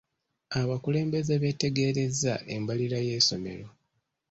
Abakulembeze 0.59 1.33
beetegerezza 1.43 2.33
embalirira 2.55 2.99
y'essomero. 3.07 3.67